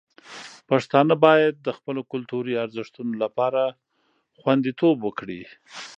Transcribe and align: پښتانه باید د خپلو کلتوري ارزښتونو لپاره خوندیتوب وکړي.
پښتانه 0.69 1.13
باید 1.25 1.53
د 1.65 1.69
خپلو 1.77 2.01
کلتوري 2.11 2.53
ارزښتونو 2.65 3.13
لپاره 3.23 3.61
خوندیتوب 4.39 4.97
وکړي. 5.03 5.41